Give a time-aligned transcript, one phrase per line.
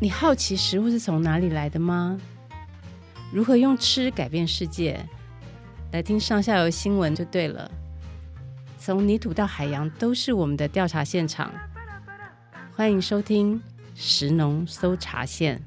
[0.00, 2.20] 你好奇食物是从哪里来的吗？
[3.32, 5.04] 如何用吃改变世界？
[5.90, 7.68] 来听上下游新闻就对了。
[8.78, 11.52] 从泥土到海洋，都是我们的调查现场。
[12.76, 13.60] 欢迎收听
[13.96, 15.60] 食农搜查线。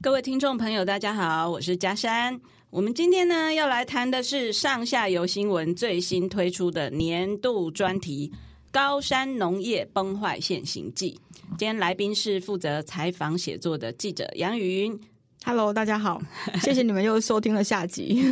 [0.00, 2.40] 各位听众朋友，大家好，我是佳珊。
[2.70, 8.32] 我们今天呢要来谈的是上下游新闻最新推出的年度专题。
[8.72, 11.20] 高山农业崩坏现形记，
[11.58, 14.98] 今天来宾是负责采访写作的记者杨云。
[15.44, 16.22] Hello，大家好，
[16.62, 18.22] 谢谢你们又收听了下集。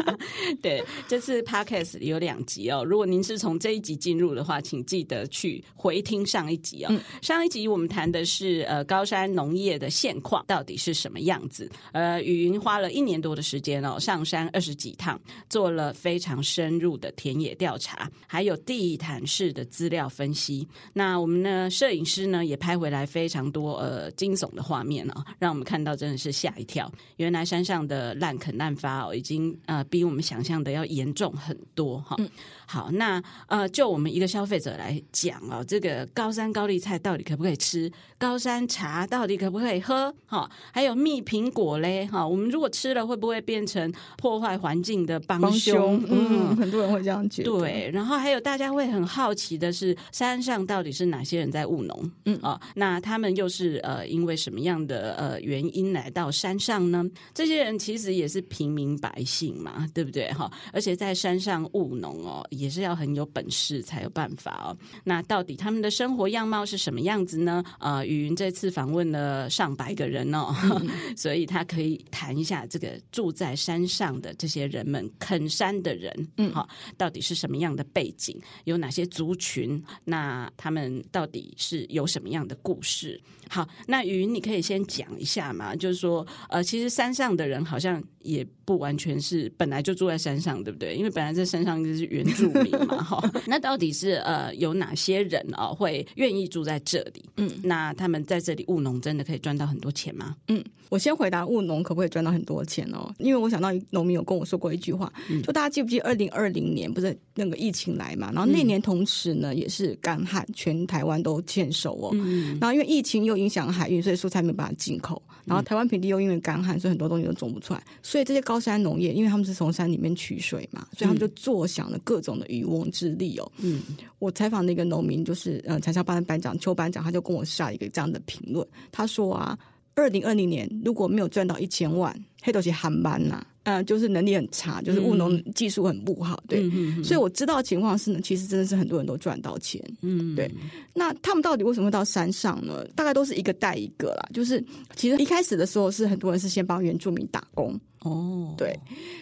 [0.60, 2.84] 对，这次 Podcast 有两集哦。
[2.84, 6.88] 如果您是从这一集进入的话，请记得去回听上一集哦。
[6.90, 11.70] 嗯、上一集我们谈的是呃高山农业的现况到底是什么样子。
[11.92, 20.68] 呃，雨云花了一年多的时间哦，上山二十几趟，做了非常深入的田野调查，还有地毯式的资料分析。
[20.92, 26.49] 那我们呢，摄影师呢也拍回来非常多呃惊悚的画面哦，让我们看到真的是吓。
[26.50, 26.90] 吓一跳！
[27.16, 32.16] 原来山上的滥垦滥伐哦，已经呃比我们想象的要严重很多哈。
[32.18, 32.28] 嗯、
[32.66, 37.90] 好，那呃就我们一个消费者来讲哦，这个高山高丽菜到底可不可以吃？
[38.18, 40.12] 高山茶到底可不可以喝？
[40.26, 46.02] 哈，还有蜜苹果嘞哈，我们如果吃了会不会变成破坏环境的帮凶？
[46.08, 47.50] 嗯，很多人会这样觉得。
[47.50, 52.10] 对，然后还有大家会很好奇的是，山上到底是哪些人在务农？
[52.24, 56.30] 嗯啊，那他们又是呃因为什么样的呃原因来到？
[56.40, 60.50] 山上呢，这些人其实也是平民百姓嘛，对不对哈？
[60.72, 64.76] 而且在山上务农哦，也是要很有本事才有办法哦。
[65.04, 67.62] 那到底他们的生活样貌是什么样子呢？
[67.78, 76.66] 呃，雨云这次访问了上百个人哦，嗯、 所以他可以谈一下这个住在山上的这些人们，垦山的人，嗯，好，
[76.96, 78.34] 到底是什么样的背景？
[78.64, 79.82] 有哪些族群？
[80.04, 83.20] 那他们到底是有什么样的故事？
[83.48, 86.26] 好，那雨云你可以先讲一下嘛，就是说。
[86.48, 90.94] 呃，其实山上的人好像也不完全是本来就住在山上，对不对？
[90.94, 93.32] 因为本来在山上就是原住民嘛， 哈。
[93.46, 97.24] 那到底是呃有哪些人啊、哦、会愿意住在这里？
[97.36, 100.36] 嗯，那他们在这里务农真的可以赚到很多钱吗？
[100.48, 103.12] 嗯，我先回答务农可不可以赚到很多钱哦？
[103.18, 108.30] 因为我想到农民有跟我说过一句话，嗯、就大家记不记得二零二零年不是那个疫情来嘛？
[108.32, 112.10] 然后那年同时呢也是干旱，全台湾都欠收哦。
[112.12, 115.20] 嗯，然后因为疫情又影响海运，所以蔬菜没有办法进口。
[115.46, 117.82] 然后台湾平地又因为干旱，所以很多东西都种不出来。
[118.10, 123.52] 所以这些高山农业，因为他们是从山里面取水嘛，所以他们就坐享了各种的渔翁之利哦。
[123.58, 123.82] 嗯，
[124.18, 128.66] 我采访那个农民，就是呃，产销班的班长邱班长，他就跟我下一个这样的评论。
[128.90, 129.56] 他说啊，
[129.94, 132.12] 二零二零年如果没有赚到一千万，
[132.42, 133.46] 黑头是航班呐。
[133.62, 140.50] 呃，就是能力很差，就是务农技术很不好，对，嗯、所以我知道的情况是呢，其实真的是很多人都赚到钱，嗯，对。
[140.94, 142.82] 那他们到底为什么会到山上呢？
[142.96, 144.64] 大概都是一个带一个啦，就是
[144.96, 148.74] 其实一开始的时候是很多人是先帮原住民打工，哦，对，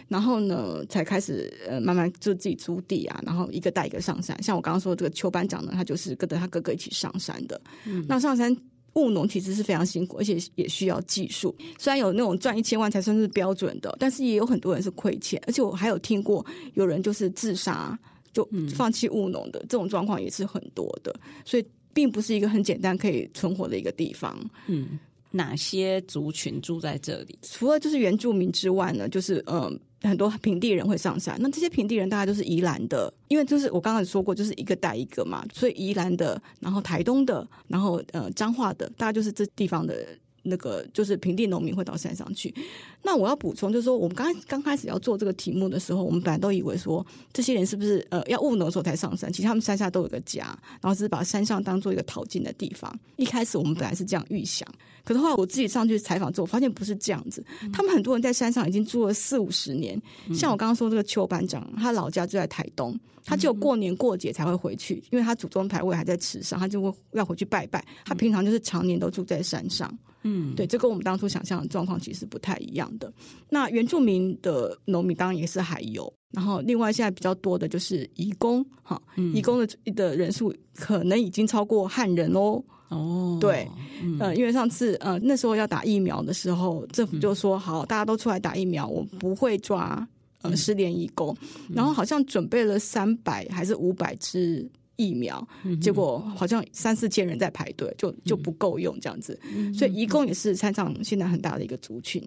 [0.07, 4.41] 然后呢才开始呃慢慢就自己租地啊，然后一个带一个上山。
[4.43, 8.57] 像我刚刚说的这个邱班长呢，他就是跟着他哥哥一起上山的，嗯，那上山。
[8.99, 11.55] 务农其实是非常辛苦，而且也需要技术。
[11.79, 15.41] 虽然有那种赚一千万才算是标准的，但是也有很多人是亏钱。
[15.47, 16.45] 而且我还有听过
[16.75, 17.99] 有人就是自杀，
[18.33, 21.15] 就放弃务农的、嗯、这种状况也是很多的。
[21.45, 24.39] 所以并不是一个很简单可以存活的一个地方。
[24.67, 24.99] 嗯，
[25.31, 27.39] 哪些族群住在这里？
[27.43, 29.79] 除了就是原住民之外呢，就是嗯。
[30.01, 40.07] 很多平地人会上山，那这些平地人大概都是宜兰的，因为就是我刚刚说过，就是一个带一个嘛，所以宜兰的，然后台东的，然后呃彰化的，大概就是这地方的。
[40.43, 42.55] 那个就是平地农民会到山上去。
[43.03, 49.33] 那我要补充，就是说我们刚刚开始要做这个题目的时候，我们本来都以为说这些人是不是呃要务农的时候才上山？
[49.33, 50.45] 其实他们山下都有个家，
[50.81, 52.93] 然后只是把山上当做一个淘金的地方。
[53.17, 54.69] 一开始我们本来是这样预想，
[55.05, 57.45] 可是后来我自己上去采访之后，发现不是这样子。
[57.73, 60.01] 他们很多人在山上已经住了四五十年。
[60.35, 67.85] 像我刚刚说这个邱班长，他老家就在台东，他只有过年过节才会回去，因为他祖宗牌位还在池上，他就会要回去拜拜。
[68.05, 69.97] 他平常就是常年都住在山上。
[70.23, 73.13] 嗯，对，这跟我们当初想象的状况其实不太一样的。
[73.49, 79.01] 那原住民的农民当然也是还有，然后另外现在比较多的就是移工，哈，
[79.35, 82.63] 移工的的人数可能已经超过汉人喽。
[82.89, 83.69] 哦，对，
[84.03, 90.09] 嗯、呃，因为上次呃那时候要打疫苗的时候，政府就说好，大家都出来打疫苗，我不会抓
[90.43, 91.37] 呃失联义工，
[91.69, 94.67] 然后好像准备了三百还是五百支。
[94.99, 95.47] 疫苗，
[95.81, 99.41] 结果好像三四千人在排队，就就不够用这样子，
[99.73, 102.23] 所以一共也是山上现在很大的一个族群。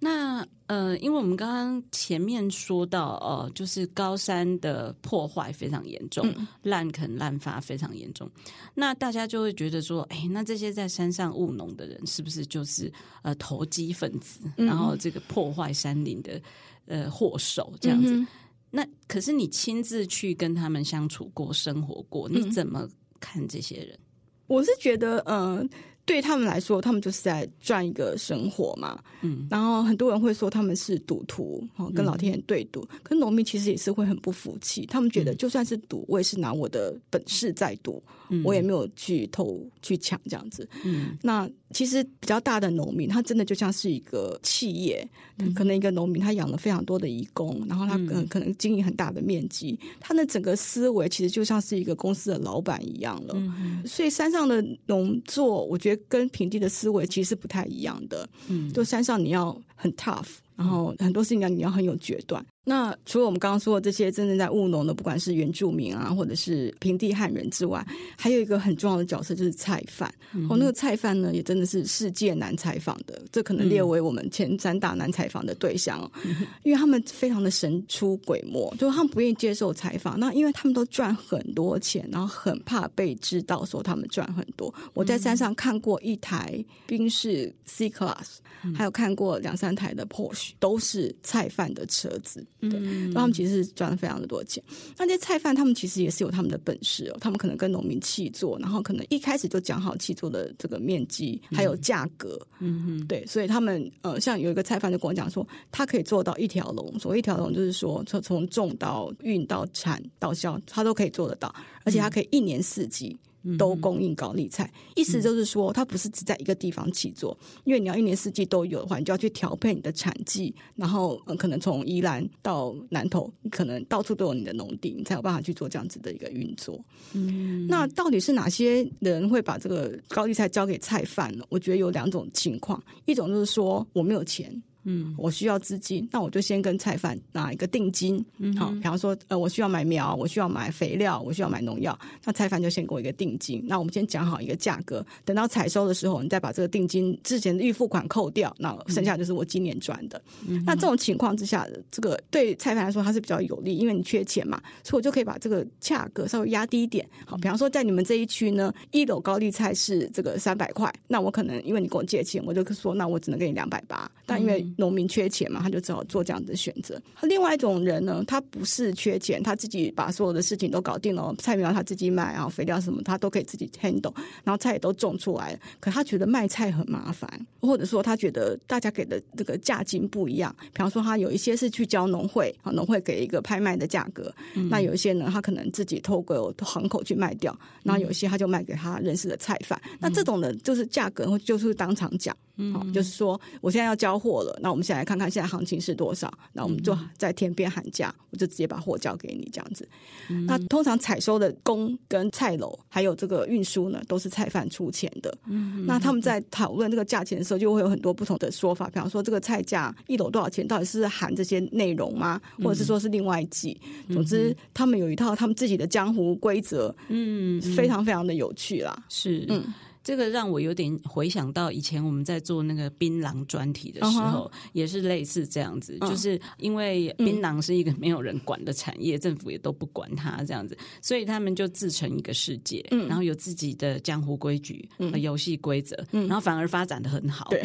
[0.00, 8.30] 那呃，因为我们刚刚前面说到，呃，就是高山的破坏非常严重，嗯、滥垦滥伐非常严重，
[8.74, 12.92] 那大家就会觉得说，哎，那这些在山上务农的人，是不是就是
[13.22, 16.40] 呃投机分子，嗯、然后这个破坏山林的
[16.86, 18.14] 呃祸首这样子？
[18.14, 18.26] 嗯、
[18.74, 22.88] 那可是你亲自去跟他们相处过、生活过，你怎么
[23.20, 23.90] 看这些人？
[23.90, 24.02] 嗯、
[24.48, 25.68] 我是觉得，嗯、呃。
[26.06, 29.02] 对他们来说，他们就是在赚一个生活嘛。
[29.22, 32.86] 嗯，然后很多人会说他们是赌徒，跟老天爷对赌。
[32.92, 40.68] 嗯、可是农民其实也是会很不服气，他们觉得就算是赌，我也是拿我的本事在赌，嗯、我也没有去偷去抢这样子。
[40.84, 41.48] 嗯，那。
[41.70, 45.04] 其实比较大的农民，他真的就像是一个企业，
[45.38, 53.34] 嗯、可能一个农民他养了非常多的移工，然后他可能可能经营很大的面积，嗯、他的整个思维其实就像是一个公司的老板一样了。
[53.34, 58.28] 嗯、所以山上的农作，我觉得跟平地的思维其实不太一样的。
[58.46, 60.28] 嗯，就山上你要很 tough。
[60.56, 62.44] 然后很多事情要你要很有决断。
[62.66, 67.86] 那除了我们刚刚说的这些真正在务农的，不管是原住民啊，或者是平地汉人之外，
[68.16, 70.12] 还有一个很重要的角色就是菜贩。
[70.32, 76.10] 嗯、哦，那个菜贩呢，也真的是世界难采访的，这可能列为我们前三大难采访的对象哦。
[76.24, 80.18] 嗯、 因为他们非常的神出鬼没，就是他们不愿意接受采访。
[80.18, 84.74] 那因为他们都赚很多钱，然后很怕被知道说他们赚很多。
[84.94, 88.38] 我在山上看过一台宾士 C Class，
[88.74, 90.43] 还有看过两三台的 Porsche。
[90.58, 94.62] 都是菜贩的车子，对，嗯、他们其实是赚了非常的多钱。
[94.96, 111.54] 那这些菜贩他们其实也是有他们的本事哦，他们可能跟农民契作，然后可能一开始就讲好契作的这个面积还有价格，嗯嗯，对，所以他们呃，像有一个菜贩就跟我讲说，他可以做到一条龙，所谓一条龙就是说，从从种到运到产到销，他都可以做得到，
[111.84, 113.16] 而且他可以一年四季。
[113.58, 126.82] 都供应高丽菜，意思就是说，它不是只在一个地方起作，因为你要一年四季都有的话，你就要去调配你的产季，然后可能从宜兰到南投，你可能到处都有你的农地，你才有办法去做这样子的一个运作。
[127.12, 131.44] 嗯，那到底是哪些人会把这个高丽菜交给菜贩呢？
[131.48, 134.62] 我觉得有两种情况，一种就是说我没有钱。
[134.84, 138.24] 嗯，我需要资金，那我就先跟菜贩拿一个定金。
[138.38, 143.64] 嗯，好，比方说，呃，我需要买苗，我需要买肥料，我需要买农药，那菜贩就先给我一个定金。
[143.66, 150.20] 那我们先讲好一个价格，等到采收的时候，你再把这个定金之前的预付款扣掉，那剩下就是我今年赚的。
[150.46, 157.08] 嗯，那这种情况之下，这个对菜贩来说它是比较有利，因为你缺钱嘛，所以我就可以把这个价格稍微压低一点。
[157.26, 167.00] 好，比方说在你们这一区呢，一篓高丽菜是这个三百块，那我可能因为你跟我借钱，我就说那我只能给你两百八，但因为农民缺钱嘛，他就只好做这样的选择。
[167.22, 175.58] 另外一种人呢，他不是缺钱，他自己把所有的事情都搞定了，菜苗他自己买，然后肥料什么他都可以自己 handle，然后菜也都种出来了。
[175.80, 177.28] 可他觉得卖菜很麻烦，
[177.60, 180.54] 或者说他觉得大家给的这个价金不一样。
[180.72, 184.32] 比方说，他有一些是去交农会，啊，农会给一个拍卖的价格。
[184.54, 189.80] 嗯、那有一些呢，他可能自己透过行口去卖掉，然后有一些他就卖给他认识的菜贩。
[189.84, 192.36] 嗯、那这种的，就是价格就是当场讲。
[192.56, 199.88] 嗯，就是说，我现在要交货了，那我们先来看看现在行情是多少，那我们就在天边喊价，我就直接把货交给你这样子。
[200.30, 205.36] 嗯、那通常采收的工跟菜楼还有这个运输呢，都是菜贩出钱的。
[205.46, 212.40] 嗯，那他们在讨论这个价钱的时候，就会有很多不同的说法，比方说这个菜价一篓多少钱，到底是含这些内容吗？
[212.58, 213.80] 或者是说是另外计？
[214.08, 218.96] 嗯、总之，他们有一套他们自己的江湖规则，嗯，非常非常的有趣啦。
[219.08, 219.64] 是，嗯。
[220.04, 224.68] 这个让我有点回想到以前我们在做那个槟榔专题的时候，uh huh.
[224.74, 226.10] 也是类似这样子，uh huh.
[226.10, 229.22] 就是因为槟榔是一个没有人管的产业，uh.
[229.22, 237.48] 政府也都不管它这样子，所以他们就自成一个世界，嗯、然后有自己的江湖规矩、游戏规则，嗯、然后反而发展的很好。
[237.48, 237.64] 对，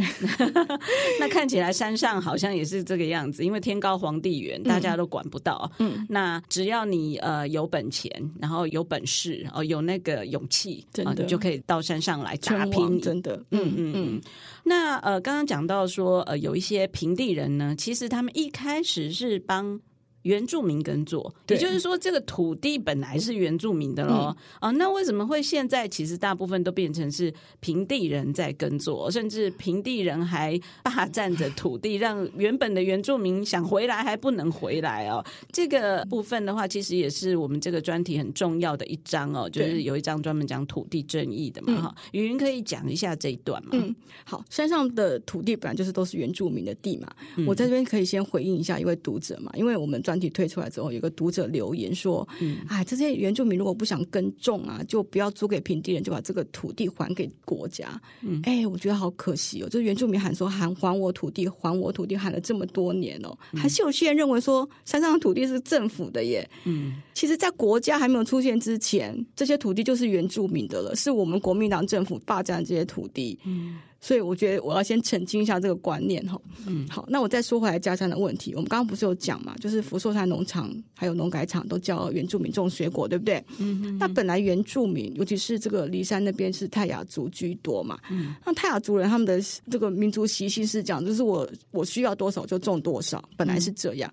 [1.20, 5.70] 那看起来山上好像也是这个样子，因为天高皇帝远，大家都管不到。
[5.80, 12.29] 嗯，那只要你呃有本钱，然后有本事哦，有那个勇气，真的、呃、你就可以到山上来。
[12.30, 14.22] 来打拼，真的，嗯嗯嗯。
[14.64, 19.80] 那呃，刚刚讲到说，呃，有一些平地人呢，其实他们一开始是帮。
[20.24, 24.36] 原住民耕作，也就是说，这个土地本来是原住民的喽。
[24.60, 35.24] 啊、那为什么会现在其实大部分都变成是平地人在耕作，甚至平地人还霸占着土地，让原本的原住民想回来还不能回来哦。
[35.54, 41.82] 这个部分的话，其实也是我们这个专题很重要的一章哦，就是有一章专门讲土地正义的嘛。
[41.82, 43.70] 哈、嗯，芸芸可以讲一下这一段吗？
[43.72, 43.96] 嗯，
[44.26, 47.08] 好，山上的土地本来就是都是原住民的地嘛。
[47.38, 49.98] 嗯、我在这边可以先回应一下一位读者嘛，因为我们。
[50.10, 66.50] 专题推出来之后，有个读者留言说：“嗯，哎，这些原住民如果不想耕种啊，就不要租给平地人，就把这个土地还给国家。”嗯，哎，我觉得好可惜哦，就是原住民喊说喊还我土地，还我土地，喊了这么多年哦，还是有些人认为说山上的土地是政府的耶。
[66.66, 73.38] 嗯，其实，在国家还没有出现之前，这些土地就是原住民的了，是我们国民党政府霸占这些土地。
[73.46, 73.78] 嗯。
[74.02, 76.40] 所以我觉得我要先澄清一下这个观念哈。
[76.66, 78.54] 嗯，好，那我再说回来佳山的问题。
[78.54, 83.44] 我们刚刚不是有讲嘛，就是福寿山农场还有农改场都叫原住民种水果，对不对？
[83.58, 83.98] 嗯哼。
[83.98, 88.00] 那本来原住民，尤其是这个梨山那边是泰雅族居多嘛。
[88.10, 88.34] 嗯。
[88.46, 94.12] 那泰雅族人他们的这个民族习性是讲，就是我我需要多少就种多少，本来是这样。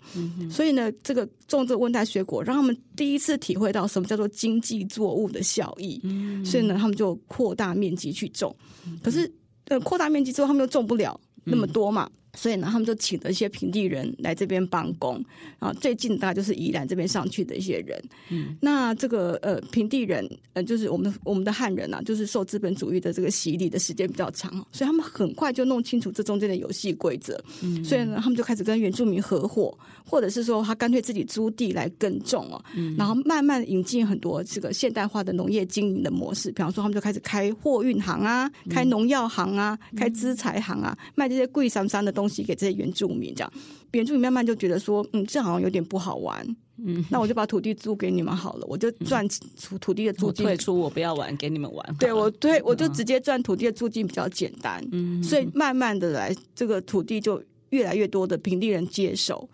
[0.50, 6.00] 所以呢，这个种这个温带水果，让他们第一次体会到什么叫做经济作物的效益。
[6.02, 6.44] 嗯。
[6.44, 8.54] 所以呢，他们就扩大面积去种。
[9.00, 9.32] 可是。
[9.68, 12.08] 呃，扩大面积之后，他们又种不了那么多嘛。
[12.10, 15.20] 嗯所以呢，他们就请了一些平地人来这边帮工。
[15.58, 18.00] 啊，最近大概就是宜兰这边上去的一些人。
[18.28, 27.42] 嗯，那这个呃平地人，呃，就是我们我们的汉人啊，就是受资本主义的这个洗礼的时间比较长，所以他们很快就弄清楚这中间的游戏规则。
[27.62, 32.62] 嗯，所以呢，他们就开始跟原住民合伙，或者是说他干脆自己租地来耕种哦。
[32.74, 42.25] 嗯，然后慢慢引进很多这个现代化的农业经营的模式，比方说他们就开始开货运行啊，开农药行啊，开资材行啊，卖这些贵三三的东西。
[42.26, 43.52] 东西给这些原住民，这样
[43.92, 46.44] 原住民慢慢就觉得说，嗯，这好像有点不好玩，
[46.84, 51.96] 嗯，那我就把土地租给你们好了，我就赚土土地的租金，退出我不要玩，给你们玩。
[52.00, 57.40] 对我对我就直接赚土地的租金比较简单，嗯，所以慢慢的来，这个土地就
[57.76, 59.48] 越来越多的平地人接手。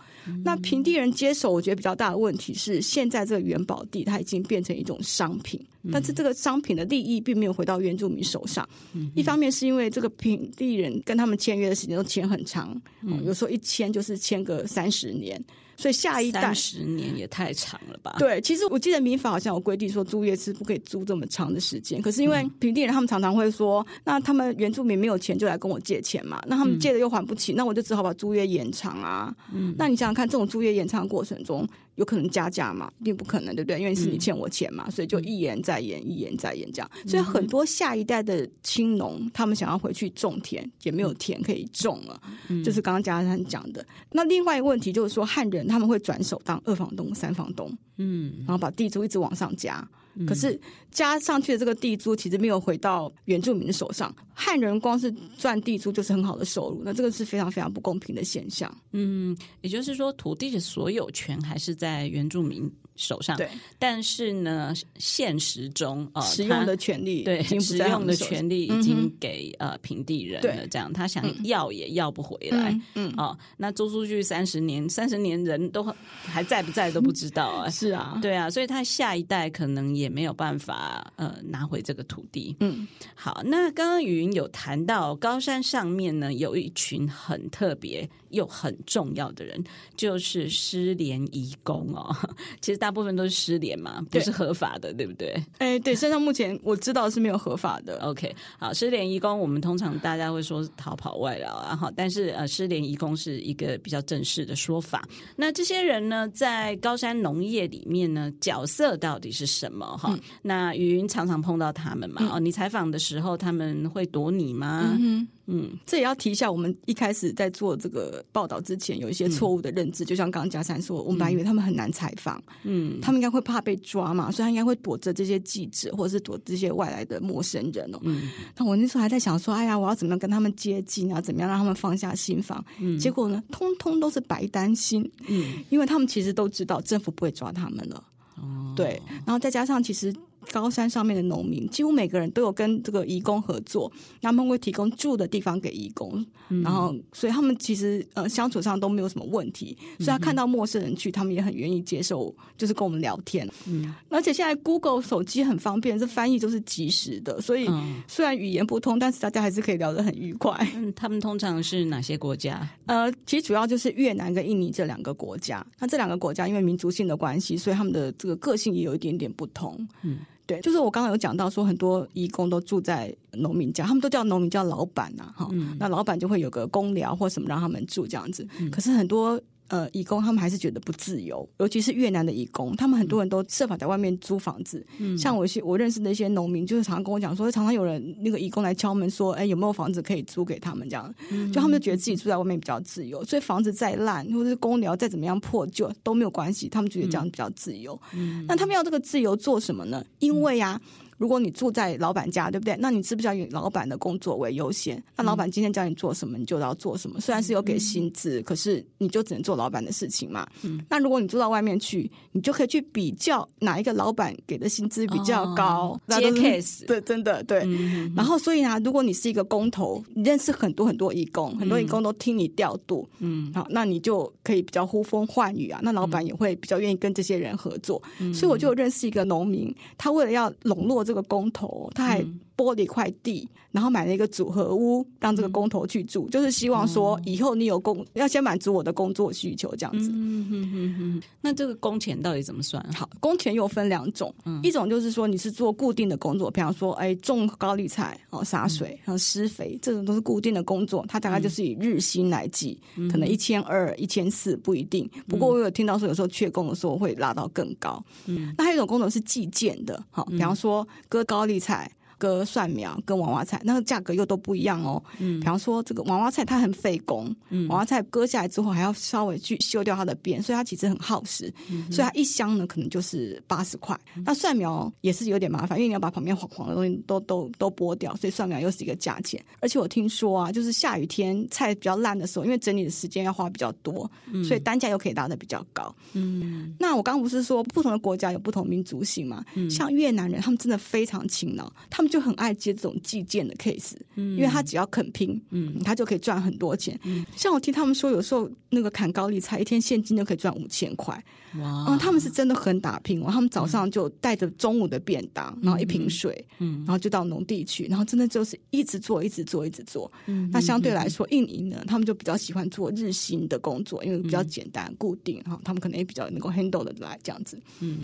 [0.45, 5.61] 那平地人接手，我觉得比较大的问题是，现在这个元宝地它已经变成一种商品，
[5.91, 8.69] 但是这个商品的利益并没有回到原住民手上。
[9.17, 12.81] 一方面是因为这个平地人跟他们签约的时间都签很长，
[13.25, 15.43] 有时候一签就是签个三十年。
[15.83, 18.15] 所以下一代十年也太长了吧？
[18.19, 22.01] 对，其实我记得民法好像有规定说租约是不可以租这么长的时间。
[22.01, 29.35] 可是因为平地人他们常常会说，那他们原住民没有钱就来跟我借钱嘛，那他们借了又还不起，那我就只好把租约延长啊。
[29.53, 31.69] 嗯，那你想想看，这种租约延长的过程中。
[31.97, 32.91] 有可能加价嘛？
[33.05, 33.79] 并不可能，对不对？
[33.79, 36.91] 因为是你欠我钱嘛，嗯、所以就一延再延，一延再延这样。
[37.07, 42.21] 所以很多下一代的青农，他们想要回去种田，也没有田可以种了。
[42.49, 43.85] 嗯、就是刚刚嘉山讲的。
[44.11, 49.87] 那另外一个问题就是说，汉人他们会转手当二房东、三房东，嗯，然后把地租一直往上加。
[50.26, 50.59] 可是
[50.90, 58.73] 加上去的这个地租其实没有回到原住民的手上，汉人光是赚地租就是很好的收入，那这个是非常非常不公平的现象。
[58.92, 62.71] 嗯，也就是说，土地的所有权还是在原住民
[63.07, 75.85] 手上，对，但是呢，现实中啊，使用的权利对，使用的权利已经给呃平地人了，这样他想要也要不回来，嗯啊，那租出去三十年，三十年人都
[76.23, 89.62] 还在不在都不知道啊，是啊，对啊，所以他下一代可能也没有办法呃拿回这个土地，嗯，好，那刚刚语音有谈到高山上面呢有一群很特别又很重要的人，
[89.97, 92.15] 就是失联移工哦，
[92.61, 92.83] 其实。
[92.83, 95.41] 大部分都是失联嘛，不是合法的，对，对不对？
[95.59, 97.97] 哎，对，身上目前我知道是没有合法的。
[98.01, 105.07] OK，好，失联移工，我们通常大家会说逃跑外劳啊，哈，但是呃，失联移工是一个比较正式的说法。
[105.37, 109.87] 那这些人呢，在高山农业里面呢，角色到底是什么？
[109.97, 114.97] 哈、嗯，那语音常常碰到他们嘛，哦、嗯，你采访的时候他们会躲你吗？
[114.99, 120.05] 嗯嗯，这也要提一下，我们一开始在做这个报道之前，有一些错误的认知。
[120.05, 127.99] 嗯、就像刚刚嘉山说，我们本来以为他们很难采访，嗯，他们应该会怕被抓嘛，所以他应该会躲着这些记者，或者是躲这些外来的陌生人哦。
[128.03, 131.21] 嗯，那我那时候还在想说，哎呀，我要怎么样跟他们接近啊？
[131.21, 132.65] 怎么样让他们放下心防？
[132.81, 135.11] 嗯，结果呢，通通都是白担心。
[135.27, 138.05] 嗯，因为他们其实都知道政府不会抓他们了。
[138.37, 140.15] 哦，对，然后再加上其实。
[140.51, 153.49] 高山上面的农民几乎每个人都有跟这个义工合作，他们会提供住的地方给义工，嗯、然后所以他们其实呃相处上都没有什么问题，所以他看到陌生人去，他们也很愿意接受，就是跟我们聊天。
[153.67, 157.69] 嗯，而且现在 Google 手机很方便，这翻译都是即时的，所以
[158.07, 160.55] 虽然语言不通，但是大家还是可以聊得很愉快。
[160.75, 162.69] 嗯，他们通常是哪些国家？
[162.87, 165.65] 呃，其实主要就是越南跟印尼这两个国家。
[165.79, 169.87] 那这两个国家因为民族性的关系，所以他们的这个个性也有一点点不同。
[170.03, 170.19] 嗯。
[170.47, 178.47] 对，就是我刚刚有讲到说，很多义工都住在农民家，他们都叫农民叫老板呐，哈，嗯、那老板就会有个公寮或什么让他们住这样子。
[178.59, 179.41] 嗯、可是很多
[179.73, 184.85] 呃，义工他们还是觉得不自由，尤其是越南的义工，他们很多人都设法在外面租房子。
[184.99, 190.87] 嗯，像我我认识的一些农民，就是常常跟我讲说，常常有人那个义工来敲门说，哎，有没有房子可以租给他们？
[190.91, 191.14] 这样，
[191.50, 197.99] 就他们就觉得自己住在外面比较自由，所以房子再烂或者是公寮再怎么样破旧都没有关系，他们觉得这样比较自由。
[198.12, 200.05] 嗯，那他们要这个自由做什么呢？
[200.19, 200.81] 因为呀、啊。
[201.23, 202.76] 如果你住在老板家，对不对？
[202.81, 205.00] 那你是不是要以老板的工作为优先？
[205.17, 207.21] 那老板今天叫你做什么，你就要做什么。
[207.21, 210.45] 虽然是有给薪资，嗯、可是你就只能做老板的事情嘛。
[210.64, 215.97] 嗯、那如果你住到外面去，你就可以去比较哪一个老板给的薪资比较高。
[216.09, 217.61] 接 case，对，真的对。
[217.67, 225.79] 嗯、然后，所以呢，如果你是一个工头，你认识很多很多义工，很多义工都听你调度，嗯，好，那你就可以比较呼风唤雨啊。
[225.85, 228.02] 那老板也会比较愿意跟这些人合作。
[228.19, 231.12] 嗯、所以我就认识一个农民，他为了要笼络这个。
[231.12, 232.25] 这个工头，他还
[232.62, 240.11] 拨了一块地，然后买了一个组合屋，让这个工头去住，嗯、就是希望说以后你有工，哦、要先满足我的工作需求，这样子。
[240.12, 241.23] 嗯哼哼哼。
[241.40, 242.81] 那这个工钱到底怎么算？
[242.92, 255.11] 好，工钱又分两种，嗯、一种就是说你是做固定的工作，比方说，哎，种高丽菜哦，洒水，然后施肥，这种都是固定的工作，它大概就是以日薪来计，嗯、可能一千二、一千四不一定。
[255.26, 258.00] 不过我有听到说，有时候缺工的时候会拉到更高。
[258.26, 260.87] 嗯，那还有一种工作是计件的，好，比方说。
[261.09, 261.90] 割高丽菜。
[262.23, 265.02] 割蒜苗跟娃娃菜，那个价格又都不一样哦。
[265.19, 271.52] 嗯，比方说这个娃娃菜它很费工，嗯，娃娃菜割下来之后还要稍微去修掉它的边，所以它其实很耗时。
[271.69, 273.99] 嗯、所以它一箱呢可能就是八十块。
[274.14, 279.45] 嗯、那蒜苗也是有点麻烦，因为你要把旁边黄黄的东西都都都剥掉，所以蒜苗又是一个价钱。
[279.59, 285.93] 而且我听说啊，就是下雨天菜比较烂的时候，因为整理的时间要花比较多，嗯、所以单价又可以拉的比较高。
[286.12, 289.45] 嗯，那我刚刚不是说不同的国家有不同民族性嘛？
[289.57, 292.12] 嗯，像越南人，他们真的非常勤劳，他们。
[292.12, 296.99] 就很爱接这种计件的 case，嗯，因为他只要肯拼，嗯，他就可以赚很多钱。
[297.04, 301.14] 嗯，像我听他们说，有时候那个砍高丽菜，一天现金就可以赚五千块。
[301.59, 303.28] 哇，嗯，他们是真的很打拼哦。
[303.31, 310.12] 他们早上就带着中午的便当，然后一瓶水，嗯，然后就到农地去，然后真的就是一直做，一直做，一直做。
[310.26, 317.59] 嗯，那相对来说，印尼呢，他们就比较喜欢做日薪的工作，因为比较简单、固定哈，他们可能也比较能够 handle 的来这样子。
[317.81, 318.00] 嗯，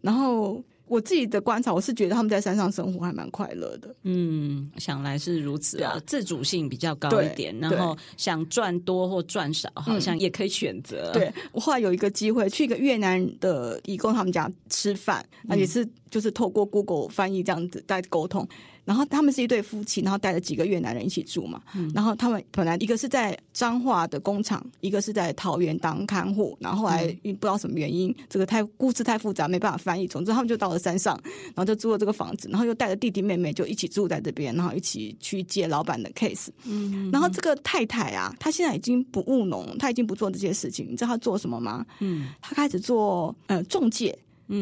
[0.00, 0.60] 然后。
[0.92, 3.96] 我自己的观察，我是觉得他们在山上生活还蛮快乐的。
[4.02, 11.10] 嗯，想来是如此啊，自主性比较高一点，然后想赚多或赚少，好像也可以选择。
[11.14, 18.46] 对，我后来有一个机会去一个越南的义工他们家吃饭，那也是就是透过 Google 翻译这样子在沟通。
[18.84, 21.62] 然后他们是一对夫妻，然后带了几个越南人一起住嘛。
[21.74, 26.56] 嗯、然后他们本来一个是在彰化的工厂，一个是在桃园当看护。
[26.60, 30.08] 然后后来因不知道什么原因，这个太故事太复杂，没办法翻译。
[30.08, 36.48] 总之他们就到了山上，然后就租了这个房子，然后又带着弟弟妹妹就一起住在这边，然后一起去接老板的 case。
[36.64, 40.86] 嗯，然后这个太太啊，她现在已经不务农，她已经不做这些事情。
[40.90, 41.86] 你知道她做什么吗？
[42.00, 44.18] 嗯，她开始做呃中介。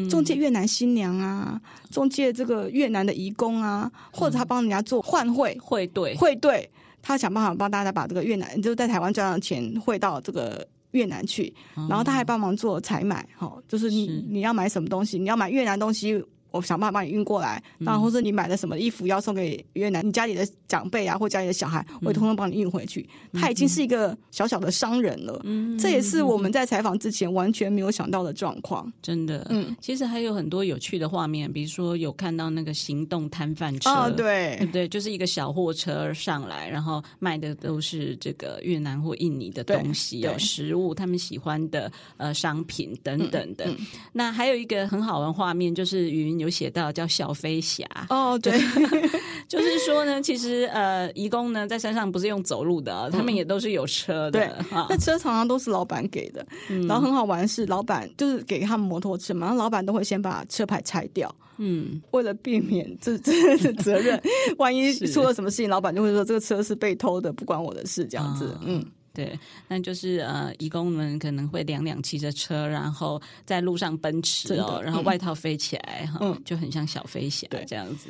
[0.09, 5.57] 中介越南新娘啊，中介这个越南的移工啊，或者他帮人家做换汇。
[5.61, 6.15] 汇兑。
[6.15, 6.69] 汇兑，
[7.01, 11.53] 他想办法帮大家把这个越南就在台湾赚到的钱汇到这个越南去，
[11.89, 14.25] 然后他还帮忙做采买，好，就是你是。
[14.29, 16.23] 你要买什么东西，你要买越南东西。
[16.51, 23.07] 我想办法帮你运过来，然后或者你买的什么衣服要送给越南，你家里的长辈啊，或家里的小孩，我也通通帮你运回去。
[23.33, 28.91] 他已经是一个小小的商人了，嗯，这也是我们在采访之前完全没有想到的状况。
[29.01, 43.73] 真的，嗯，其实还有很多有趣的画面，比如说有看到那个行动摊贩车，哦，对，对，就是一个小货车上来，然后卖的都是这个越南或印尼的东西，有食物，他们喜欢的呃商品等等的。
[44.11, 46.40] 那还有一个很好玩画面，就是云。
[46.41, 47.85] 有写到叫小飞侠。
[48.09, 48.51] 哦，对，
[49.47, 64.21] 就是说呢，其实呃，义工呢在山上不是用走路的，嗯、他们也都是有车的，对，那、哦、车常常都是老板给的，嗯、然后很好玩的是，老板就是给他们摩托车嘛，然后老板都会先把车牌拆掉，嗯，为了避免这 这的责任，
[64.57, 68.85] 万一出了什么事情，老板就会说这个车是被偷的，不关我的事，这样子，哦、嗯。
[69.13, 78.09] 对，那就是呃，义工们可能会两两骑着车，然后在路上奔驰哦，的然后外套飞起来哈，嗯、就很像小飞侠这样子。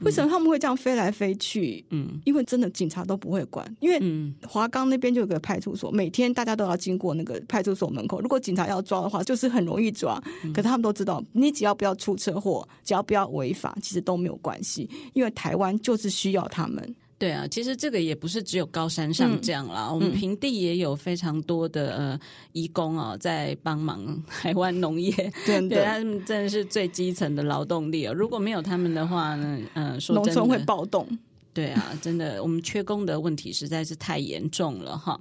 [0.00, 1.84] 为什么他们会这样飞来飞去？
[1.90, 8.20] 嗯，因为真的警察都不会管，因为华冈那边就有个派出所，每天大家都要经过那个派出所门口。
[8.20, 10.18] 如果警察要抓的话，就是很容易抓。
[10.54, 16.94] 可是他们都知道，你只要不要出车祸，只要不要违法，其实都没有关系，因为台湾就是需要他们。
[17.18, 22.20] 对啊，其实这个也不是只有高山上这样啦，嗯、我们平地也有非常多的呃
[22.52, 25.10] 义工啊、哦，在帮忙台湾农业，
[25.44, 28.14] 对，他们真的是最基层的劳动力哦。
[28.14, 31.06] 如果没有他们的话呢，呃，说农村会暴动。
[31.52, 35.20] 对啊，真的，我们缺工的问题实在是太严重了哈。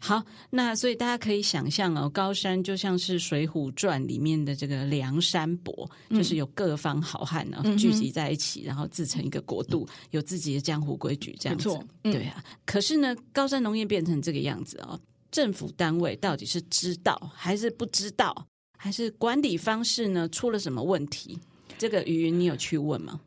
[0.00, 11.68] 好，那所以大家可以想象哦，高山就像是《水浒传》里面的这个梁山伯，嗯、就是有各方好汉呢、啊、聚集在一起，然后自成一个国度，嗯、有自己的江湖规矩，这样子。
[12.04, 14.98] 嗯、对啊，可是呢，高山农业变成这个样子哦，
[15.30, 18.46] 政府单位到底是知道还是不知道，
[18.78, 21.38] 还是管理方式呢出了什么问题？
[21.76, 23.20] 这个瑜云，你有去问吗？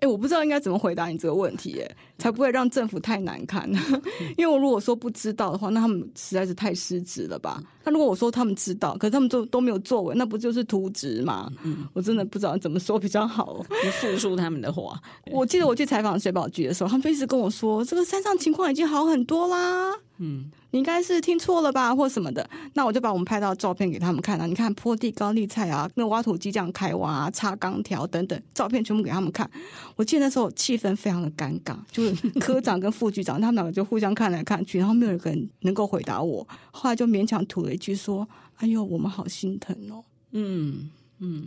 [0.00, 3.66] 哎，我不知道应该怎么回答你这个问题，耶，才不会让政府太难堪。
[4.36, 7.62] 因为我如果说不知道的话，那他们实在是太失职了吧？
[7.82, 11.50] 那如果我说他们知道，可是他们都都没有作为，那不就是渎职吗？
[11.64, 13.64] 嗯，我真的不知道怎么说比较好。
[13.82, 15.00] 你复述他们的话，
[15.32, 19.94] 我记得我去采访水保局的时候，他们一直跟我说，这个山上情况已经好很多啦。
[20.18, 20.50] 嗯。
[20.76, 22.46] 你应该是听错了吧，或什么的。
[22.74, 24.44] 那我就把我们拍到照片给他们看啊。
[24.44, 29.50] 你看坡地高丽菜啊，那挖土机这样开挖啊，插钢条等等，照片全部给他们看。
[29.94, 36.46] 我记得那时候气氛非常的尴尬，就是科长跟副局长 他们两个就互相看来看去，然后没有人能够回答我。
[36.70, 38.28] 后来就勉强吐了一句说
[38.60, 41.46] ：“哎呦，我们好心疼哦。”嗯嗯。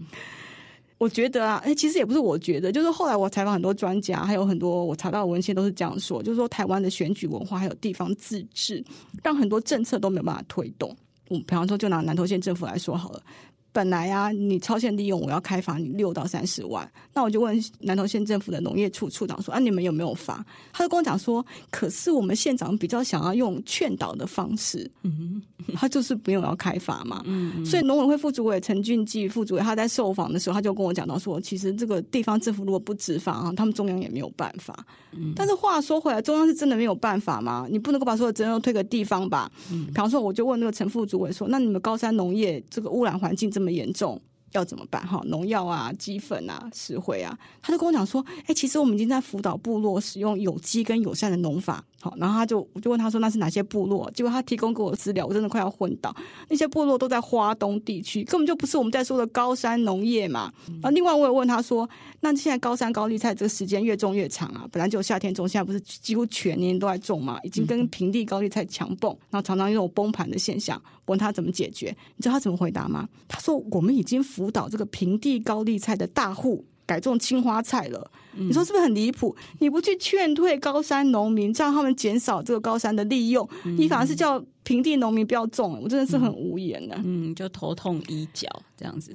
[1.00, 8.84] 我觉得啊，哎，其实也不是我觉得，就是后来我采访很多专家，还有很多我查到的文献都是这样说，就是说台湾的选举文化还有地方自治，
[9.24, 10.96] 让很多政策都没有办法推动。
[11.30, 13.24] 我比方说，就拿南投县政府来说好了。
[13.72, 16.90] 本来啊，你超限利用，我要开罚你六到三十万。
[17.14, 25.42] 那我就问南投县政府的农业处处长说：“啊，你们有没有罚？”他就跟我讲说：“可是我们县长比较想要用劝导的方式，嗯，
[25.76, 27.22] 他就是没有要开罚嘛。
[27.26, 34.86] 嗯，所以农委会副主委陈俊记副主委他在受访的时候，他就跟我讲到说：其实这个地方政府如果不执法啊，他们中央也没有办法。
[35.12, 37.68] 嗯，但是话说回来，中央是真的没有办法吗？
[37.70, 39.52] 你不能够把所有责任都推给地方吧？
[39.72, 44.20] 嗯，比方说，我就问那个陈副主委说：“那你们高山农业这个污染环境这么严重？”
[44.54, 45.06] 要怎么办？
[45.06, 51.86] 哈，农药啊、鸡粪啊、石灰啊，他就跟我讲说，哎、欸，其实我们已经在辅导部落使用有机跟友善的农法。
[52.02, 54.10] 好，然后他就我就问他说，那是哪些部落？
[54.10, 56.16] 结果他提供给我资料，我真的快要昏倒。
[56.48, 60.52] 那些部落都在花东地区，根本就不是我们在说的高山农业嘛。
[60.82, 61.88] 啊，另外我也问他说，
[62.22, 67.38] 那现在高山高丽菜这个时间越种越长啊，本来就夏天种，现在不是几乎全年都在种嘛？
[67.44, 70.82] 已经跟平地高丽菜强蹦，然后常常有崩盘的现象。
[71.10, 71.96] 问他怎么解决？
[72.16, 73.10] 你知道他怎么回答吗？
[73.28, 76.64] 他说我们已经辅导这个平地高丽菜的大户。
[76.86, 79.36] 改种青花菜了，你说是不是很离谱？
[79.60, 87.00] 你不去劝退高山农民，让他们减少这个高山的利用，你反而是叫平地农民不要种，我真的是很无言的。
[87.06, 89.14] 嗯，就头痛医脚这样子，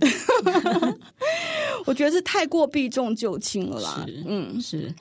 [1.85, 4.05] 我觉得是太过避重就轻了啦。
[4.07, 4.95] 是嗯，是。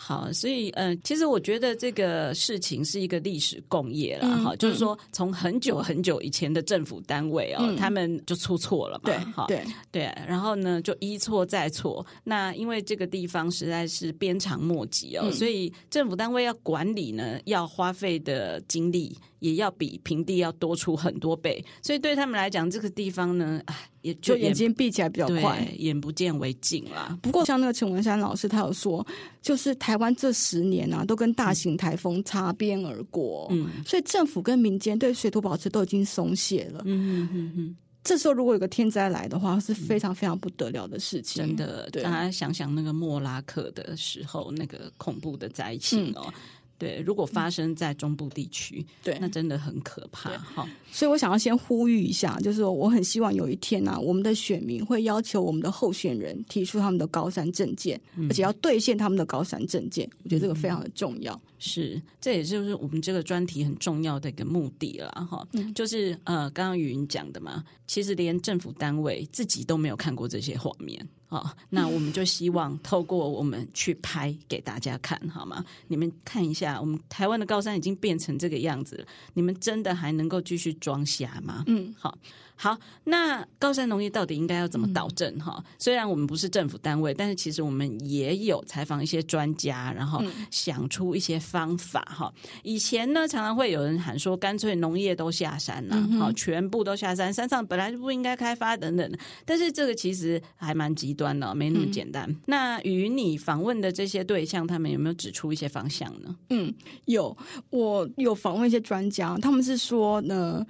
[0.00, 19.16] 好，所以呃，其实我觉得这个事情是一个历史共业了哈，嗯、就是说从很久很久以前的政府单位哦，嗯、他们就出错了嘛，对，好，对对，然后呢就一错再错，那因为这个地方实在是鞭长莫及哦，嗯、所以政府单位要管理呢，要花费的精力。
[19.40, 23.62] 也要比平地要多出很多倍，所以对他们来讲，这个地方呢，
[24.08, 27.18] 也就，眼睛闭起来比较快，眼不见为净啦。
[27.20, 29.06] 不过，像那个陈文山老师，他有说，
[29.42, 37.76] 就是台湾这十年啊，都跟大型台风擦边而过，嗯，所以政府跟民间对水土保持都已经松懈了，嗯嗯嗯嗯。
[38.04, 41.90] 这时候如果有个天灾来的话，是非常非常不得了的事情，真的。
[41.90, 46.22] 大家想想那个莫拉克的时候，那个恐怖的灾情哦。
[46.26, 46.32] 嗯
[46.78, 50.66] 对，如果发生在中部地区，对，那真的很可怕哈。
[50.92, 60.08] 所以我想要先呼吁一下，就是说我很希望有一天呢、啊，我们的选民会要求我们的候选人提出他们的高山政见，嗯、而且要兑现他们的高山政见。
[60.22, 61.38] 我觉得这个非常的重要。
[61.58, 65.44] 是，这也就是我们这个专题很重要的一个目的了哈。
[65.54, 71.04] 嗯、就是呃，刚刚瑜云讲的嘛，其实连政府单位自己都没有看过这些画面。
[71.28, 75.64] 好，那我们就希望透过我们去拍给大家看，好吗？
[75.86, 81.62] 你们看一下，我们台湾的高山已经变成这个样子了，你们真的还能够继续装瞎吗？
[81.66, 82.16] 嗯，好。
[82.60, 85.54] 好，那高山农业到底应该要怎么导正哈？
[85.58, 92.32] 嗯、虽然我们不是政府单位，但是其实我们也有采访一些专家，然后想出一些方法哈。
[92.34, 99.08] 嗯、以前呢，常常会有人喊说，干脆农业都下山了，好、嗯，全部都下山，山上本来就不应该开发等等。
[99.44, 102.28] 但是这个其实还蛮极端的，没那么简单。
[102.28, 106.34] 嗯、那与你访问的这些对象，他们有没有指出一些方向呢？
[106.50, 107.36] 嗯，有，
[107.70, 110.66] 我有访问一些专家，他们是说呢。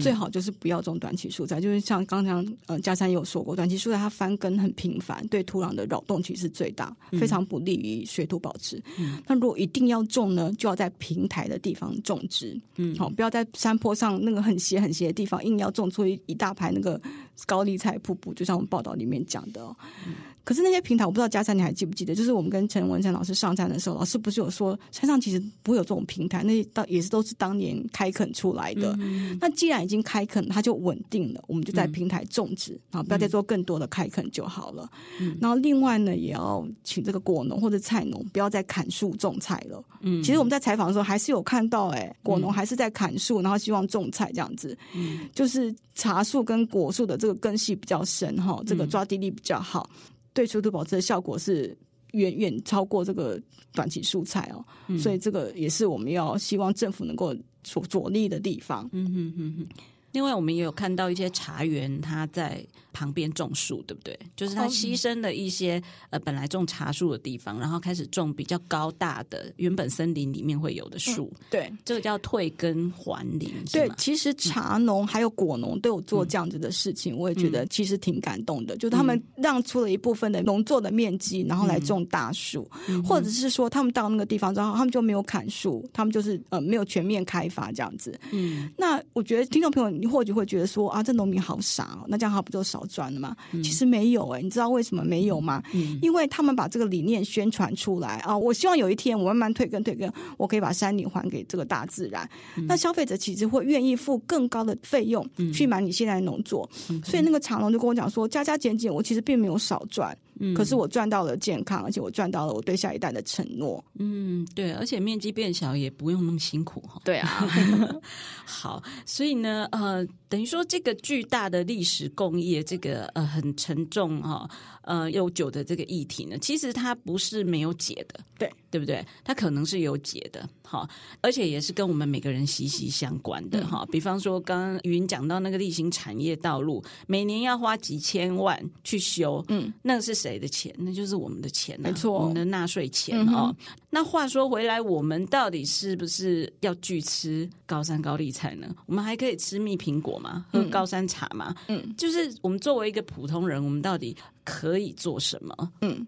[0.00, 8.82] 最好就是不要种短期蔬菜，嗯、就是像刚刚呃嘉山也有说过，短期蔬菜它翻根很频繁，对土壤的扰动其实最大，嗯、非常不利于水土保持。
[8.98, 17.00] 嗯、那如果一定要种呢，就要在平台的地方种植，嗯，好，不要在山坡上那个很斜很斜的地方硬要种出一一大排那个
[17.46, 19.64] 高丽菜瀑布，就像我们报道里面讲的。
[20.06, 20.14] 嗯
[20.46, 22.14] 可是那些平台，我不知道佳珊你还记不记得？
[22.14, 28.96] 就是我们跟陈文成老师上山的时候，老师不是有说山上其实不会有这种平台，那到也是都是当年开垦出来的。
[29.00, 34.88] 嗯、那既然已经开垦，它就稳定了，我们就在平台种植啊，不要再做更多的开垦就好了。
[35.18, 39.82] 嗯、然后另外呢，也要请这个果农或者菜农不要再砍树种菜了。
[40.02, 44.78] 嗯，其实我们在采访的时候还是有看到、欸，哎，果农还是在砍树，然后希望种菜这样子。
[44.94, 49.90] 嗯，就是茶树跟果树的这个根系比较深哈，这个抓地力比较好。
[50.36, 51.74] 对出土保持的效果是
[52.12, 53.40] 远远超过这个
[53.72, 58.86] 短期蔬菜哦，嗯、所以这个也是我们要希望政府能够着着力的地方。
[58.92, 59.66] 嗯哼哼哼。
[60.12, 64.18] 另外，我们也有看到一些茶园，他在旁边种树，对不对？
[64.34, 71.30] 就是他牺牲了一些呃本来种茶树的地方，然后开始种比较高大的原本森林里面会有的树。
[71.34, 73.52] 嗯、对，这个叫退耕还林。
[73.70, 78.74] 对，其实茶农还有果农都有做这样子的事情，嗯、我也觉得其实挺感动的。
[78.74, 88.18] 嗯、就是他们让出了一部分的农作的面积，然后来种大树，嗯、或者是说他们到那个地方之后，他们就没有砍树，他们就是呃没有全面开发这样子。
[88.32, 92.82] 嗯，那我觉得听众朋友，你或许会觉得说啊，这农民好傻哦，那这样他不就少？
[92.86, 93.36] 赚了吗？
[93.64, 95.60] 其实没有哎、欸，你知道为什么没有吗？
[95.74, 102.28] 嗯、因为他们把这个理念宣传出来啊，我希望有一天我慢慢退耕退耕，我可以把山林还给这个大自然。
[102.56, 110.16] 嗯、那消费者其实会愿意付更高的费用去买你现在的农作，嗯、所以那个长农就跟我讲说，加加减减，我其实并没有少赚。
[110.38, 113.82] 嗯，可是我赚到了健康，而且我赚到了我对下一代的承诺。
[113.98, 117.00] 嗯，对，而且面积变小也不用那么辛苦哈。
[117.04, 117.48] 对啊，
[118.44, 124.50] 好，所以呢，呃，等于说这个巨大的历史工业，这个呃很沉重哈，
[124.82, 129.06] 呃悠久的这个议题呢，其实它不是没有解的，对对不对？
[129.24, 130.88] 它可能是有解的，哈，
[131.20, 133.84] 而且也是跟我们每个人息息相关的哈。
[133.86, 140.16] 嗯、比方说，刚刚云讲到那个例行产业道路，每年要花几千万去修，嗯，那个是。
[140.16, 140.74] 谁的钱？
[140.78, 143.54] 那就是我们的钱、啊，没错，我们的纳税钱哦。
[143.54, 143.56] 嗯、哼
[143.96, 148.68] 那话说回来，我们到底是不是要拒吃高山高丽菜呢？
[148.84, 150.44] 我们还可以吃蜜苹果吗？
[150.52, 151.54] 喝高山茶吗？
[151.68, 154.14] 嗯，就是我们作为一个普通人，我们到底
[154.46, 155.72] 可以做什么？
[155.82, 156.06] 嗯。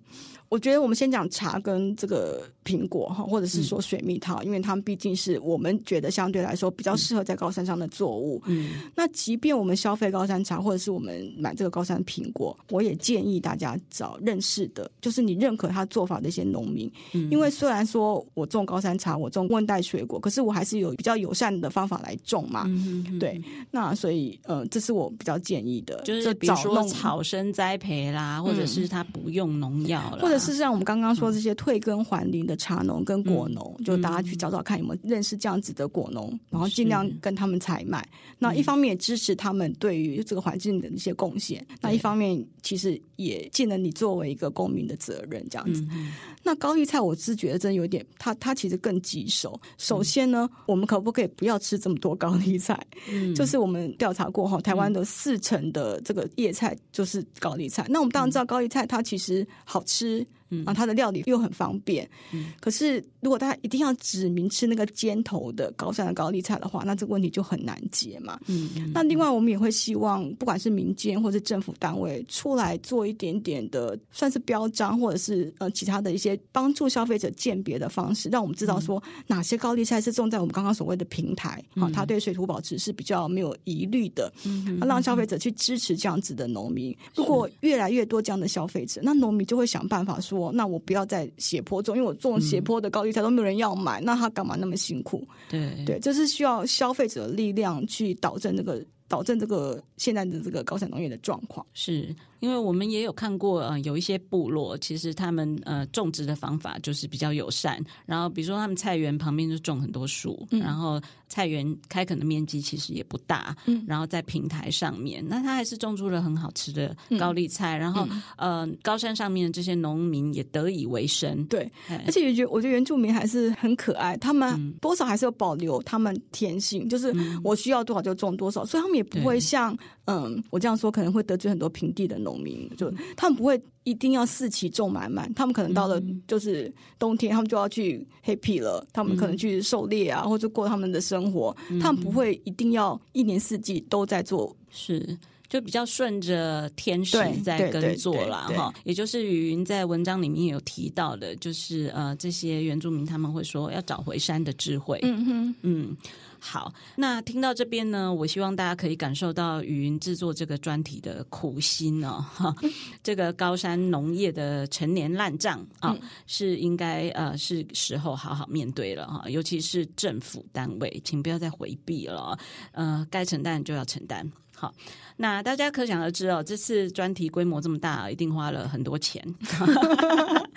[0.50, 8.40] 我觉得我们先讲茶跟这个苹果哈，或者是说水蜜桃，嗯、因为它们毕竟是我们觉得相对来说比较适合在高山上的作物。
[8.46, 16.90] 嗯，那即便我们消费高山茶，或者是我们买这个高山苹果，我也建议大家找认识的，就是你认可他做法的一些农民。
[17.12, 22.62] 嗯，因为虽然说我种高山茶，我种温带水果，可是我还是有比较友善的方法来种嘛。
[22.68, 23.38] 嗯哼哼，对，
[23.70, 30.36] 那所以呃，这是我比较建议的，就是比如说草生栽培啦，或者是他不用农药了，或者。
[30.38, 38.08] 是像，我们刚刚说这些退耕还林的茶农跟果农，嗯、就大家去找找看有没有认识这样子的果农，嗯、然后尽量跟他们采买。
[38.38, 45.84] 那一方面也支持他们对于这个环境的一些贡献，嗯、那一方面其实也尽了你作为一个公民的责任，这样子。
[45.90, 46.12] 嗯、
[46.42, 49.60] 那高丽菜，我是觉得真有点，它它其实更棘手。
[49.76, 52.80] 首先呢，嗯、我们可不可以不要吃这么多高丽菜？
[53.10, 57.82] 嗯、就是我们调查过后，台湾的四成的这个叶菜就是高丽菜。
[57.88, 60.26] 嗯、那我们当然知道高丽菜它其实好吃。
[60.50, 62.08] 嗯，啊，它的料理又很方便。
[62.32, 68.40] 嗯，可是如果大家一定要指明吃那个尖头的高山的高丽菜的话，那这个问题就很难解嘛。
[68.46, 84.32] 嗯，那另外我们也会希望，不管是民间或是政府单位出来做一点点的，算是标章或者是呃其他的一些帮助消费者鉴别的方式，让我们知道说哪些高丽菜是种在我们刚刚所谓的平台，啊，它对水土保持是比较没有疑虑的。
[84.46, 86.96] 嗯，让消费者去支持这样子的农民。
[87.14, 90.37] 如果越来越多这样的消费者，那农民就会想办法说。
[90.52, 95.26] 那我不要再斜坡种，因为我种斜坡的高丽菜都没有人要买，嗯、那他干嘛那么辛苦？
[95.48, 101.66] 对对，这是需要消费者的力量去导正这个导正这个现在的这个高山农业的状况。
[101.74, 102.14] 是。
[102.40, 107.84] 因为我们也有看过，呃，有一些部落，其实他们呃种植的方法就是比较友善。
[108.06, 117.76] 然后比如说他们菜园旁边就种很多树，嗯、然后菜园开垦的面积其实也不大，嗯、然后在平台上面，那他还是种出了很好吃的高丽菜。
[117.76, 121.44] 嗯、然后、嗯、呃，高山上面的这些农民也得以为生。
[121.46, 121.68] 对，
[122.06, 132.38] 而且也觉得我觉得原住民还是很可爱，他们多少还是有保留他们天性，就是我需要多少就种多少，所以他们也不会像嗯，我这样说可能会得罪很多平地的农。
[132.38, 144.54] 民就他们不会一定要四期种满满，他们可能到了就是冬天，他们就要去 happy 了，他们可能去狩猎啊，或者过他们的生活，他们不会一定要一年四季都在做。
[144.70, 148.72] 是，就比较顺着天时在耕作啦哈。
[148.84, 155.00] 也就是语云在文章里面有提到的，就是呃，这些原住民他们会说要找回山的智慧。
[155.02, 155.96] 嗯哼，嗯。
[156.40, 162.24] 好，那听到这边呢，我希望大家可以感受到语音制作这个专题的苦心哦。
[162.32, 162.54] 哈，
[163.02, 165.96] 这个高山农业的陈年烂账啊，
[166.26, 172.38] 是应该呃是时候好好面对了哈，尤其是政府单位，请不要再回避了，
[172.72, 174.30] 呃，该承担就要承担。
[174.54, 174.74] 好，
[175.16, 179.22] 那大家可想而知哦，这次专题规模这么大，一定花了很多钱。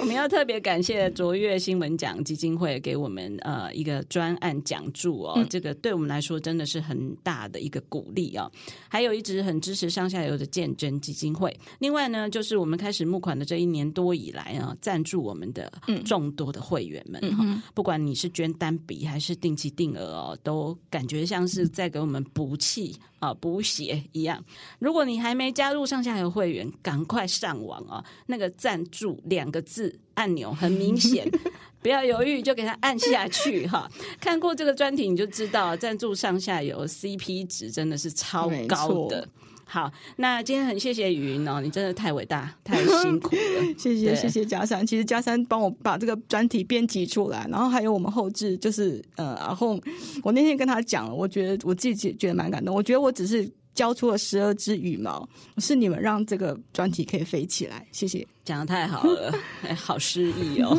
[0.00, 8.50] 我们要特别感谢卓越新闻奖基金会给我们呃一个专案奖助哦，这个对我们来说真的是很大的一个鼓励哦。
[8.88, 15.70] 还有一直很支持上下游的见证基金会，另外呢，就是我们开始募款的这一年多以来啊，赞助我们的
[16.04, 22.96] 众多的会员们哈，不管你是捐单笔还是定期定额哦，都感觉像是在给我们补气。
[23.20, 24.42] 啊，补血一样。
[24.80, 28.04] 如果你还没加入上下游会员，赶快上网啊！
[28.26, 31.30] 那个赞助两个字按钮很明显，
[31.80, 33.88] 不要犹豫，就给它按下去哈。
[34.20, 39.28] 看过这个专题你就知道，赞助上下游 CP 值真的是超高的。
[39.70, 44.84] 好，那今天很谢谢雨云哦，你真的太伟大， 太辛苦了，谢谢谢谢嘉山。
[44.84, 49.80] 其实嘉山帮我把这个专题编辑出来，然后还有我们后置，就是呃，然后
[50.24, 52.74] 我那天跟他讲了，我觉得我自己觉得蛮感动。
[52.74, 55.28] 我觉得我只是交出了十二只羽毛，
[55.58, 57.86] 是你们让这个专题可以飞起来。
[57.92, 60.76] 谢谢，讲的太好了，哎， 好诗意哦。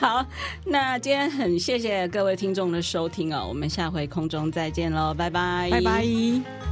[0.00, 0.26] 好，
[0.66, 6.71] 那今天很谢谢各位听众的收听哦，我们下回空中再见喽，拜拜，拜拜。